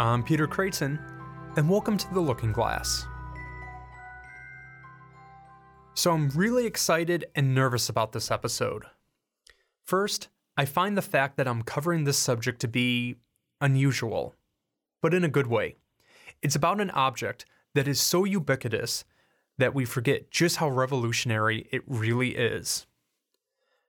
I'm 0.00 0.22
Peter 0.22 0.46
Creighton, 0.46 0.98
and 1.58 1.68
welcome 1.68 1.98
to 1.98 2.14
The 2.14 2.20
Looking 2.20 2.52
Glass. 2.52 3.06
So, 5.92 6.12
I'm 6.12 6.30
really 6.30 6.64
excited 6.64 7.26
and 7.34 7.54
nervous 7.54 7.90
about 7.90 8.12
this 8.12 8.30
episode. 8.30 8.84
First, 9.84 10.28
I 10.56 10.64
find 10.64 10.96
the 10.96 11.02
fact 11.02 11.36
that 11.36 11.46
I'm 11.46 11.60
covering 11.60 12.04
this 12.04 12.16
subject 12.16 12.62
to 12.62 12.66
be 12.66 13.16
unusual, 13.60 14.34
but 15.02 15.12
in 15.12 15.22
a 15.22 15.28
good 15.28 15.48
way. 15.48 15.76
It's 16.40 16.56
about 16.56 16.80
an 16.80 16.90
object 16.92 17.44
that 17.74 17.86
is 17.86 18.00
so 18.00 18.24
ubiquitous 18.24 19.04
that 19.58 19.74
we 19.74 19.84
forget 19.84 20.30
just 20.30 20.56
how 20.56 20.70
revolutionary 20.70 21.68
it 21.70 21.82
really 21.86 22.36
is. 22.36 22.86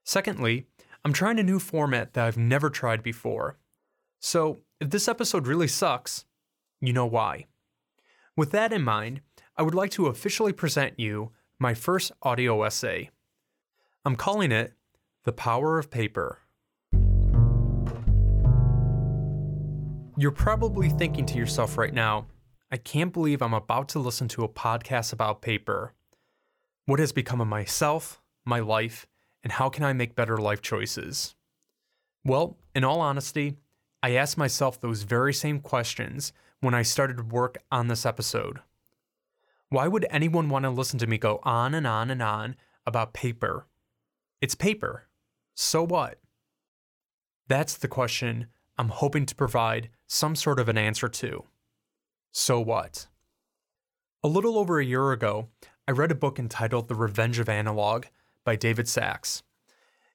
Secondly, 0.04 0.66
I'm 1.06 1.14
trying 1.14 1.38
a 1.38 1.42
new 1.42 1.58
format 1.58 2.12
that 2.12 2.26
I've 2.26 2.36
never 2.36 2.68
tried 2.68 3.02
before. 3.02 3.56
So, 4.24 4.60
if 4.80 4.88
this 4.90 5.08
episode 5.08 5.48
really 5.48 5.66
sucks, 5.66 6.24
you 6.80 6.92
know 6.92 7.06
why. 7.06 7.46
With 8.36 8.52
that 8.52 8.72
in 8.72 8.82
mind, 8.82 9.20
I 9.56 9.62
would 9.62 9.74
like 9.74 9.90
to 9.92 10.06
officially 10.06 10.52
present 10.52 10.96
you 10.96 11.32
my 11.58 11.74
first 11.74 12.12
audio 12.22 12.62
essay. 12.62 13.10
I'm 14.04 14.14
calling 14.14 14.52
it 14.52 14.74
The 15.24 15.32
Power 15.32 15.76
of 15.76 15.90
Paper. 15.90 16.38
You're 20.16 20.30
probably 20.30 20.88
thinking 20.88 21.26
to 21.26 21.36
yourself 21.36 21.76
right 21.76 21.92
now, 21.92 22.28
I 22.70 22.76
can't 22.76 23.12
believe 23.12 23.42
I'm 23.42 23.54
about 23.54 23.88
to 23.90 23.98
listen 23.98 24.28
to 24.28 24.44
a 24.44 24.48
podcast 24.48 25.12
about 25.12 25.42
paper. 25.42 25.94
What 26.86 27.00
has 27.00 27.10
become 27.10 27.40
of 27.40 27.48
myself, 27.48 28.22
my 28.44 28.60
life, 28.60 29.08
and 29.42 29.52
how 29.52 29.68
can 29.68 29.82
I 29.82 29.92
make 29.92 30.14
better 30.14 30.38
life 30.38 30.62
choices? 30.62 31.34
Well, 32.24 32.56
in 32.72 32.84
all 32.84 33.00
honesty, 33.00 33.56
I 34.02 34.12
asked 34.12 34.36
myself 34.36 34.80
those 34.80 35.04
very 35.04 35.32
same 35.32 35.60
questions 35.60 36.32
when 36.60 36.74
I 36.74 36.82
started 36.82 37.32
work 37.32 37.58
on 37.70 37.86
this 37.86 38.04
episode. 38.04 38.60
Why 39.68 39.86
would 39.88 40.06
anyone 40.10 40.48
want 40.48 40.64
to 40.64 40.70
listen 40.70 40.98
to 40.98 41.06
me 41.06 41.18
go 41.18 41.40
on 41.44 41.74
and 41.74 41.86
on 41.86 42.10
and 42.10 42.22
on 42.22 42.56
about 42.86 43.14
paper? 43.14 43.66
It's 44.40 44.54
paper. 44.54 45.06
So 45.54 45.84
what? 45.84 46.18
That's 47.48 47.76
the 47.76 47.88
question 47.88 48.48
I'm 48.76 48.88
hoping 48.88 49.24
to 49.26 49.34
provide 49.34 49.88
some 50.06 50.34
sort 50.34 50.58
of 50.58 50.68
an 50.68 50.76
answer 50.76 51.08
to. 51.08 51.44
So 52.32 52.60
what? 52.60 53.06
A 54.24 54.28
little 54.28 54.58
over 54.58 54.78
a 54.80 54.84
year 54.84 55.12
ago, 55.12 55.48
I 55.86 55.92
read 55.92 56.10
a 56.10 56.16
book 56.16 56.38
entitled 56.38 56.88
The 56.88 56.94
Revenge 56.94 57.38
of 57.38 57.48
Analog 57.48 58.06
by 58.44 58.56
David 58.56 58.88
Sax. 58.88 59.42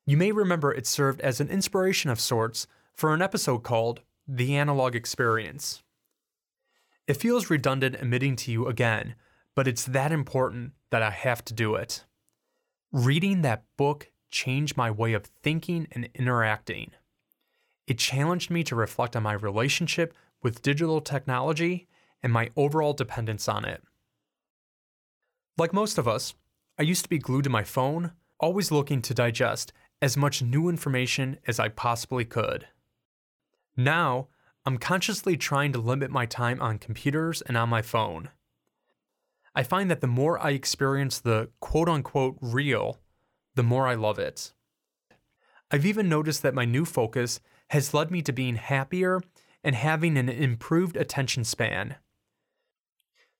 You 0.05 0.17
may 0.17 0.31
remember 0.31 0.73
it 0.73 0.87
served 0.87 1.21
as 1.21 1.39
an 1.39 1.49
inspiration 1.49 2.09
of 2.09 2.19
sorts 2.19 2.67
for 2.97 3.13
an 3.13 3.21
episode 3.21 3.59
called 3.59 4.01
The 4.27 4.57
Analog 4.57 4.95
Experience. 4.95 5.83
It 7.05 7.13
feels 7.13 7.49
redundant 7.49 7.95
admitting 7.95 8.35
to 8.37 8.51
you 8.51 8.67
again, 8.67 9.13
but 9.55 9.67
it's 9.67 9.85
that 9.85 10.11
important 10.11 10.71
that 10.89 11.03
I 11.03 11.11
have 11.11 11.45
to 11.45 11.53
do 11.53 11.75
it. 11.75 12.05
Reading 12.91 13.43
that 13.43 13.65
book 13.77 14.09
changed 14.31 14.75
my 14.75 14.89
way 14.89 15.13
of 15.13 15.27
thinking 15.43 15.87
and 15.91 16.09
interacting. 16.15 16.89
It 17.85 17.99
challenged 17.99 18.49
me 18.49 18.63
to 18.63 18.75
reflect 18.75 19.15
on 19.15 19.23
my 19.23 19.33
relationship 19.33 20.15
with 20.41 20.63
digital 20.63 20.99
technology 20.99 21.87
and 22.23 22.33
my 22.33 22.49
overall 22.55 22.93
dependence 22.93 23.47
on 23.47 23.63
it. 23.63 23.83
Like 25.55 25.71
most 25.71 25.99
of 25.99 26.07
us, 26.07 26.33
I 26.79 26.81
used 26.81 27.03
to 27.03 27.09
be 27.09 27.19
glued 27.19 27.43
to 27.43 27.49
my 27.51 27.63
phone, 27.63 28.13
always 28.39 28.71
looking 28.71 29.03
to 29.03 29.13
digest 29.13 29.71
as 30.01 30.17
much 30.17 30.41
new 30.41 30.67
information 30.67 31.37
as 31.45 31.59
I 31.59 31.69
possibly 31.69 32.25
could. 32.25 32.65
Now, 33.77 34.27
I'm 34.65 34.79
consciously 34.79 35.37
trying 35.37 35.71
to 35.73 35.79
limit 35.79 36.09
my 36.09 36.25
time 36.25 36.59
on 36.59 36.79
computers 36.79 37.43
and 37.43 37.55
on 37.55 37.69
my 37.69 37.83
phone. 37.83 38.31
I 39.55 39.63
find 39.63 39.89
that 39.89 40.01
the 40.01 40.07
more 40.07 40.39
I 40.39 40.51
experience 40.51 41.19
the 41.19 41.49
quote 41.59 41.87
unquote 41.87 42.37
real, 42.41 42.97
the 43.55 43.63
more 43.63 43.87
I 43.87 43.93
love 43.93 44.19
it. 44.19 44.53
I've 45.69 45.85
even 45.85 46.09
noticed 46.09 46.41
that 46.43 46.53
my 46.53 46.65
new 46.65 46.85
focus 46.85 47.39
has 47.69 47.93
led 47.93 48.09
me 48.09 48.21
to 48.23 48.33
being 48.33 48.55
happier 48.55 49.21
and 49.63 49.75
having 49.75 50.17
an 50.17 50.29
improved 50.29 50.95
attention 50.95 51.43
span. 51.43 51.95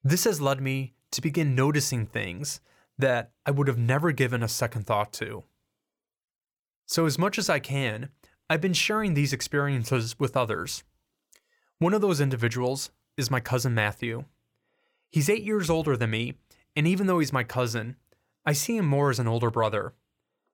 This 0.04 0.26
has 0.26 0.42
led 0.42 0.62
me 0.62 0.94
to 1.12 1.22
begin 1.22 1.56
noticing 1.56 2.06
things 2.06 2.60
that 2.98 3.32
I 3.46 3.52
would 3.52 3.68
have 3.68 3.78
never 3.78 4.12
given 4.12 4.44
a 4.44 4.48
second 4.48 4.86
thought 4.86 5.14
to. 5.14 5.44
So, 6.86 7.06
as 7.06 7.18
much 7.18 7.38
as 7.38 7.50
I 7.50 7.60
can, 7.60 8.10
I've 8.50 8.62
been 8.62 8.74
sharing 8.74 9.14
these 9.14 9.34
experiences 9.34 10.18
with 10.18 10.38
others. 10.38 10.84
One 11.80 11.94
of 11.94 12.00
those 12.00 12.22
individuals 12.22 12.92
is 13.18 13.30
my 13.30 13.42
cousin 13.42 13.74
Matthew. 13.74 14.24
He's 15.12 15.30
eight 15.30 15.44
years 15.44 15.70
older 15.70 15.98
than 15.98 16.12
me, 16.12 16.36
and 16.74 16.88
even 16.88 17.08
though 17.08 17.20
he's 17.20 17.34
my 17.34 17.44
cousin, 17.44 17.98
I 18.46 18.54
see 18.54 18.78
him 18.78 18.86
more 18.86 19.10
as 19.10 19.20
an 19.20 19.28
older 19.28 19.52
brother. 19.52 19.94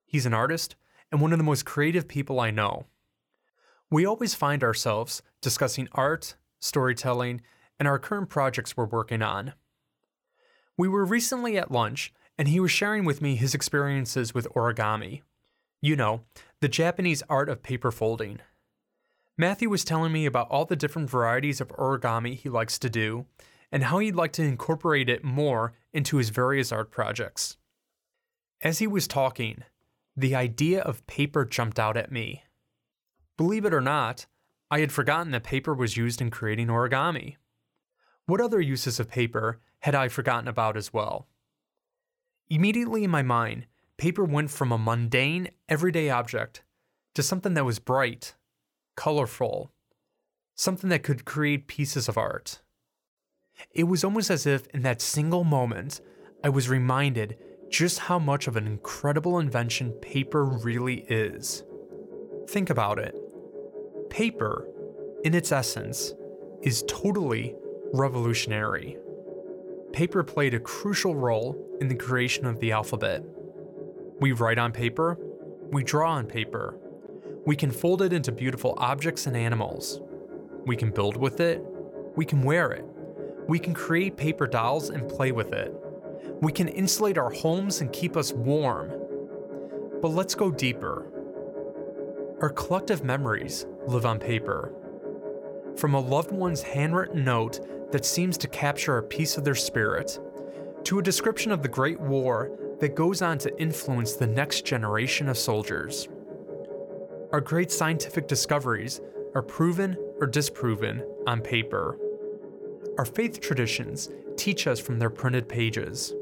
He's 0.07 0.25
an 0.25 0.33
artist 0.33 0.75
and 1.11 1.21
one 1.21 1.31
of 1.31 1.37
the 1.37 1.43
most 1.43 1.65
creative 1.65 2.07
people 2.07 2.39
I 2.39 2.49
know. 2.49 2.87
We 3.91 4.07
always 4.07 4.33
find 4.33 4.63
ourselves 4.63 5.21
discussing 5.39 5.87
art, 5.91 6.35
storytelling, 6.59 7.41
and 7.79 7.87
our 7.87 7.99
current 7.99 8.27
projects 8.29 8.75
we're 8.75 8.85
working 8.85 9.21
on. 9.21 9.53
We 10.75 10.87
were 10.87 11.05
recently 11.05 11.59
at 11.59 11.69
lunch, 11.69 12.11
and 12.39 12.47
he 12.47 12.59
was 12.59 12.71
sharing 12.71 13.05
with 13.05 13.21
me 13.21 13.35
his 13.35 13.53
experiences 13.53 14.33
with 14.33 14.47
origami. 14.55 15.21
You 15.83 15.97
know, 15.97 16.21
the 16.61 16.69
Japanese 16.69 17.23
art 17.27 17.49
of 17.49 17.61
paper 17.61 17.91
folding. 17.91 18.39
Matthew 19.37 19.69
was 19.69 19.83
telling 19.83 20.13
me 20.13 20.25
about 20.25 20.47
all 20.49 20.63
the 20.63 20.77
different 20.77 21.09
varieties 21.09 21.59
of 21.59 21.67
origami 21.75 22.35
he 22.35 22.47
likes 22.47 22.79
to 22.79 22.89
do, 22.89 23.25
and 23.69 23.83
how 23.83 23.99
he'd 23.99 24.15
like 24.15 24.31
to 24.33 24.43
incorporate 24.43 25.09
it 25.09 25.25
more 25.25 25.73
into 25.91 26.15
his 26.15 26.29
various 26.29 26.71
art 26.71 26.89
projects. 26.89 27.57
As 28.61 28.79
he 28.79 28.87
was 28.87 29.09
talking, 29.09 29.65
the 30.15 30.35
idea 30.35 30.79
of 30.79 31.05
paper 31.05 31.43
jumped 31.43 31.77
out 31.77 31.97
at 31.97 32.13
me. 32.13 32.43
Believe 33.35 33.65
it 33.65 33.73
or 33.73 33.81
not, 33.81 34.25
I 34.71 34.79
had 34.79 34.93
forgotten 34.93 35.33
that 35.33 35.43
paper 35.43 35.73
was 35.73 35.97
used 35.97 36.21
in 36.21 36.31
creating 36.31 36.67
origami. 36.67 37.35
What 38.25 38.39
other 38.39 38.61
uses 38.61 39.01
of 39.01 39.09
paper 39.09 39.59
had 39.79 39.95
I 39.95 40.07
forgotten 40.07 40.47
about 40.47 40.77
as 40.77 40.93
well? 40.93 41.27
Immediately 42.49 43.03
in 43.03 43.11
my 43.11 43.21
mind, 43.21 43.65
paper 44.03 44.25
went 44.25 44.51
from 44.51 44.73
a 44.73 44.77
mundane, 44.77 45.47
everyday 45.69 46.09
object 46.09 46.61
to 47.15 47.23
something 47.23 47.53
that 47.53 47.63
was 47.63 47.79
bright, 47.79 48.33
colorful, 48.97 49.71
something 50.55 50.89
that 50.89 51.03
could 51.03 51.23
create 51.23 51.67
pieces 51.67 52.09
of 52.09 52.17
art. 52.17 52.59
It 53.73 53.85
was 53.85 54.03
almost 54.03 54.29
as 54.29 54.45
if 54.45 54.67
in 54.73 54.81
that 54.81 55.01
single 55.01 55.45
moment, 55.45 56.01
I 56.43 56.49
was 56.49 56.67
reminded 56.67 57.37
just 57.69 57.97
how 57.97 58.19
much 58.19 58.45
of 58.45 58.57
an 58.57 58.67
incredible 58.67 59.39
invention 59.39 59.93
paper 59.93 60.43
really 60.43 61.05
is. 61.07 61.63
Think 62.49 62.69
about 62.69 62.99
it. 62.99 63.15
Paper, 64.09 64.67
in 65.23 65.33
its 65.33 65.53
essence, 65.53 66.13
is 66.61 66.83
totally 66.89 67.55
revolutionary. 67.93 68.97
Paper 69.93 70.25
played 70.25 70.53
a 70.53 70.59
crucial 70.59 71.15
role 71.15 71.57
in 71.79 71.87
the 71.87 71.95
creation 71.95 72.45
of 72.45 72.59
the 72.59 72.73
alphabet. 72.73 73.23
We 74.19 74.31
write 74.31 74.57
on 74.57 74.71
paper, 74.71 75.17
we 75.71 75.83
draw 75.83 76.11
on 76.11 76.27
paper, 76.27 76.77
we 77.45 77.55
can 77.55 77.71
fold 77.71 78.01
it 78.01 78.13
into 78.13 78.31
beautiful 78.31 78.75
objects 78.77 79.27
and 79.27 79.35
animals. 79.35 80.01
We 80.65 80.77
can 80.77 80.91
build 80.91 81.17
with 81.17 81.39
it, 81.39 81.61
we 82.15 82.23
can 82.25 82.41
wear 82.43 82.71
it, 82.71 82.85
we 83.47 83.59
can 83.59 83.73
create 83.73 84.15
paper 84.15 84.47
dolls 84.47 84.89
and 84.89 85.09
play 85.09 85.31
with 85.31 85.51
it. 85.51 85.73
We 86.41 86.51
can 86.51 86.67
insulate 86.67 87.17
our 87.17 87.29
homes 87.29 87.81
and 87.81 87.91
keep 87.91 88.15
us 88.15 88.31
warm. 88.33 88.91
But 90.01 90.09
let's 90.09 90.35
go 90.35 90.51
deeper. 90.51 91.05
Our 92.41 92.49
collective 92.49 93.03
memories 93.03 93.65
live 93.87 94.05
on 94.05 94.19
paper. 94.19 94.73
From 95.75 95.93
a 95.93 95.99
loved 95.99 96.31
one's 96.31 96.61
handwritten 96.61 97.23
note 97.23 97.91
that 97.91 98.05
seems 98.05 98.37
to 98.39 98.47
capture 98.47 98.97
a 98.97 99.03
piece 99.03 99.37
of 99.37 99.43
their 99.43 99.55
spirit, 99.55 100.19
to 100.83 100.99
a 100.99 101.03
description 101.03 101.51
of 101.51 101.61
the 101.61 101.69
Great 101.69 101.99
War 101.99 102.51
that 102.79 102.95
goes 102.95 103.21
on 103.21 103.37
to 103.39 103.61
influence 103.61 104.13
the 104.13 104.27
next 104.27 104.65
generation 104.65 105.29
of 105.29 105.37
soldiers. 105.37 106.07
Our 107.31 107.41
great 107.41 107.71
scientific 107.71 108.27
discoveries 108.27 109.01
are 109.35 109.41
proven 109.41 109.97
or 110.19 110.27
disproven 110.27 111.03
on 111.25 111.41
paper. 111.41 111.97
Our 112.97 113.05
faith 113.05 113.41
traditions 113.41 114.09
teach 114.35 114.67
us 114.67 114.79
from 114.79 114.99
their 114.99 115.09
printed 115.09 115.49
pages. 115.49 116.13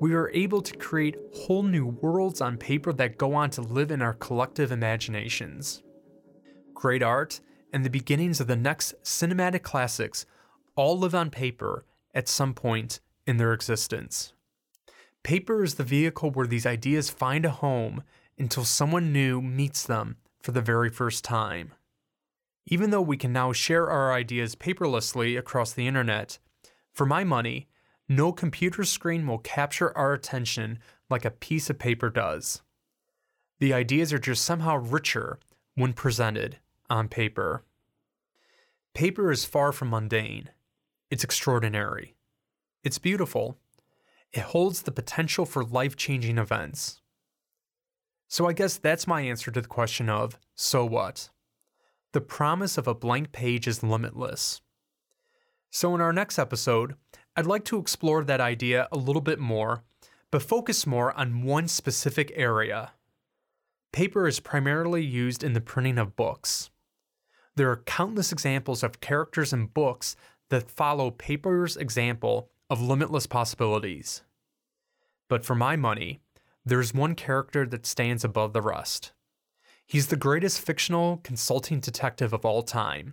We 0.00 0.14
are 0.14 0.30
able 0.30 0.62
to 0.62 0.76
create 0.76 1.18
whole 1.34 1.62
new 1.62 1.86
worlds 1.86 2.40
on 2.40 2.56
paper 2.56 2.92
that 2.94 3.18
go 3.18 3.34
on 3.34 3.50
to 3.50 3.60
live 3.60 3.90
in 3.90 4.02
our 4.02 4.14
collective 4.14 4.72
imaginations. 4.72 5.82
Great 6.74 7.02
art 7.02 7.40
and 7.72 7.84
the 7.84 7.90
beginnings 7.90 8.40
of 8.40 8.46
the 8.46 8.56
next 8.56 8.94
cinematic 9.02 9.62
classics 9.62 10.26
all 10.76 10.98
live 10.98 11.14
on 11.14 11.30
paper 11.30 11.84
at 12.14 12.28
some 12.28 12.54
point 12.54 13.00
in 13.26 13.36
their 13.36 13.52
existence. 13.52 14.32
Paper 15.22 15.62
is 15.62 15.74
the 15.74 15.84
vehicle 15.84 16.30
where 16.30 16.46
these 16.46 16.66
ideas 16.66 17.10
find 17.10 17.44
a 17.44 17.50
home 17.50 18.02
until 18.38 18.64
someone 18.64 19.12
new 19.12 19.40
meets 19.40 19.84
them 19.84 20.16
for 20.40 20.50
the 20.52 20.60
very 20.60 20.90
first 20.90 21.22
time. 21.22 21.72
Even 22.66 22.90
though 22.90 23.02
we 23.02 23.16
can 23.16 23.32
now 23.32 23.52
share 23.52 23.88
our 23.88 24.12
ideas 24.12 24.54
paperlessly 24.54 25.38
across 25.38 25.72
the 25.72 25.86
internet, 25.86 26.38
for 26.92 27.06
my 27.06 27.24
money, 27.24 27.68
no 28.08 28.32
computer 28.32 28.84
screen 28.84 29.26
will 29.26 29.38
capture 29.38 29.96
our 29.96 30.12
attention 30.12 30.78
like 31.08 31.24
a 31.24 31.30
piece 31.30 31.70
of 31.70 31.78
paper 31.78 32.10
does. 32.10 32.62
The 33.60 33.72
ideas 33.72 34.12
are 34.12 34.18
just 34.18 34.44
somehow 34.44 34.76
richer 34.76 35.38
when 35.74 35.92
presented 35.92 36.58
on 36.90 37.08
paper. 37.08 37.64
Paper 38.94 39.30
is 39.30 39.44
far 39.44 39.72
from 39.72 39.90
mundane. 39.90 40.50
It's 41.10 41.24
extraordinary. 41.24 42.14
It's 42.84 42.98
beautiful. 42.98 43.58
It 44.32 44.42
holds 44.42 44.82
the 44.82 44.92
potential 44.92 45.44
for 45.44 45.62
life 45.62 45.96
changing 45.96 46.38
events. 46.38 47.00
So 48.28 48.46
I 48.46 48.54
guess 48.54 48.78
that's 48.78 49.06
my 49.06 49.20
answer 49.20 49.50
to 49.50 49.60
the 49.60 49.68
question 49.68 50.08
of 50.08 50.38
so 50.54 50.84
what? 50.86 51.28
The 52.12 52.20
promise 52.20 52.78
of 52.78 52.86
a 52.86 52.94
blank 52.94 53.32
page 53.32 53.66
is 53.66 53.82
limitless. 53.82 54.60
So, 55.70 55.94
in 55.94 56.02
our 56.02 56.12
next 56.12 56.38
episode, 56.38 56.94
I'd 57.34 57.46
like 57.46 57.64
to 57.66 57.78
explore 57.78 58.24
that 58.24 58.40
idea 58.40 58.88
a 58.92 58.98
little 58.98 59.22
bit 59.22 59.38
more, 59.38 59.84
but 60.30 60.42
focus 60.42 60.86
more 60.86 61.18
on 61.18 61.42
one 61.42 61.68
specific 61.68 62.30
area. 62.34 62.92
Paper 63.92 64.26
is 64.26 64.40
primarily 64.40 65.02
used 65.02 65.42
in 65.42 65.54
the 65.54 65.60
printing 65.60 65.98
of 65.98 66.16
books. 66.16 66.70
There 67.56 67.70
are 67.70 67.82
countless 67.84 68.32
examples 68.32 68.82
of 68.82 69.00
characters 69.00 69.52
in 69.52 69.66
books 69.66 70.16
that 70.50 70.70
follow 70.70 71.10
paper's 71.10 71.76
example 71.76 72.50
of 72.72 72.80
limitless 72.80 73.26
possibilities. 73.26 74.22
But 75.28 75.44
for 75.44 75.54
my 75.54 75.76
money, 75.76 76.20
there's 76.64 76.94
one 76.94 77.14
character 77.14 77.66
that 77.66 77.84
stands 77.84 78.24
above 78.24 78.54
the 78.54 78.62
rest. 78.62 79.12
He's 79.84 80.06
the 80.06 80.16
greatest 80.16 80.58
fictional 80.58 81.18
consulting 81.22 81.80
detective 81.80 82.32
of 82.32 82.46
all 82.46 82.62
time. 82.62 83.12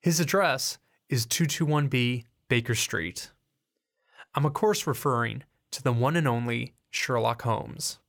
His 0.00 0.18
address 0.18 0.78
is 1.08 1.28
221B 1.28 2.24
Baker 2.48 2.74
Street. 2.74 3.30
I'm, 4.34 4.44
of 4.44 4.52
course, 4.52 4.84
referring 4.84 5.44
to 5.70 5.80
the 5.80 5.92
one 5.92 6.16
and 6.16 6.26
only 6.26 6.74
Sherlock 6.90 7.42
Holmes. 7.42 8.00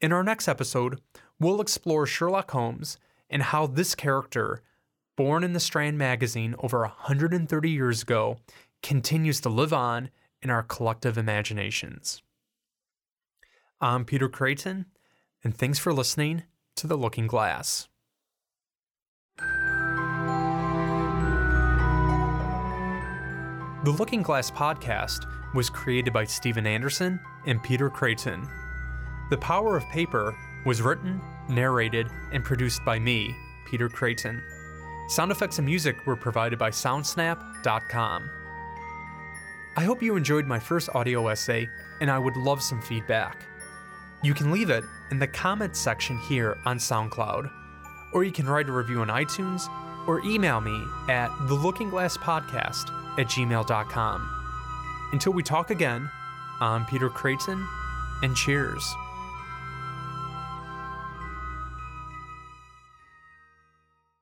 In 0.00 0.12
our 0.12 0.24
next 0.24 0.48
episode, 0.48 1.00
we'll 1.38 1.60
explore 1.60 2.04
Sherlock 2.04 2.50
Holmes 2.50 2.98
and 3.30 3.44
how 3.44 3.68
this 3.68 3.94
character, 3.94 4.60
born 5.14 5.44
in 5.44 5.52
the 5.52 5.60
Strand 5.60 5.98
magazine 5.98 6.56
over 6.58 6.80
130 6.80 7.70
years 7.70 8.02
ago, 8.02 8.38
continues 8.82 9.40
to 9.42 9.48
live 9.48 9.72
on 9.72 10.10
in 10.42 10.50
our 10.50 10.62
collective 10.62 11.18
imaginations. 11.18 12.22
I'm 13.80 14.04
Peter 14.04 14.28
Creighton, 14.28 14.86
and 15.44 15.56
thanks 15.56 15.78
for 15.78 15.92
listening 15.92 16.42
to 16.76 16.86
The 16.86 16.96
Looking 16.96 17.26
Glass. 17.26 17.88
The 23.84 23.94
Looking 23.96 24.22
Glass 24.22 24.50
podcast 24.50 25.24
was 25.54 25.70
created 25.70 26.12
by 26.12 26.24
Stephen 26.24 26.66
Anderson 26.66 27.20
and 27.46 27.62
Peter 27.62 27.88
Creighton. 27.88 28.46
The 29.30 29.38
Power 29.38 29.76
of 29.76 29.88
Paper 29.88 30.36
was 30.66 30.82
written, 30.82 31.20
narrated, 31.48 32.08
and 32.32 32.44
produced 32.44 32.84
by 32.84 32.98
me, 32.98 33.34
Peter 33.66 33.88
Creighton. 33.88 34.42
Sound 35.08 35.30
effects 35.30 35.58
and 35.58 35.66
music 35.66 36.06
were 36.06 36.16
provided 36.16 36.58
by 36.58 36.70
Soundsnap.com. 36.70 38.30
I 39.78 39.84
hope 39.84 40.02
you 40.02 40.16
enjoyed 40.16 40.44
my 40.44 40.58
first 40.58 40.88
audio 40.92 41.28
essay, 41.28 41.70
and 42.00 42.10
I 42.10 42.18
would 42.18 42.36
love 42.36 42.60
some 42.60 42.82
feedback. 42.82 43.44
You 44.24 44.34
can 44.34 44.50
leave 44.50 44.70
it 44.70 44.82
in 45.12 45.20
the 45.20 45.28
comments 45.28 45.78
section 45.78 46.18
here 46.18 46.58
on 46.64 46.78
SoundCloud, 46.78 47.48
or 48.12 48.24
you 48.24 48.32
can 48.32 48.48
write 48.48 48.68
a 48.68 48.72
review 48.72 49.02
on 49.02 49.06
iTunes, 49.06 49.68
or 50.08 50.20
email 50.22 50.60
me 50.60 50.84
at 51.08 51.30
thelookingglasspodcast 51.42 53.20
at 53.20 53.28
gmail.com. 53.28 55.10
Until 55.12 55.32
we 55.32 55.44
talk 55.44 55.70
again, 55.70 56.10
I'm 56.60 56.84
Peter 56.84 57.08
Creighton, 57.08 57.64
and 58.24 58.34
cheers. 58.34 58.82